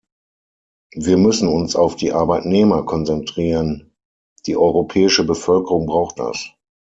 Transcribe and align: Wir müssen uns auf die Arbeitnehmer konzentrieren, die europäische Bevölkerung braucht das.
Wir 0.95 1.15
müssen 1.17 1.47
uns 1.47 1.75
auf 1.75 1.95
die 1.95 2.11
Arbeitnehmer 2.11 2.81
konzentrieren, 2.85 3.91
die 4.47 4.57
europäische 4.57 5.23
Bevölkerung 5.25 5.85
braucht 5.85 6.17
das. 6.17 6.55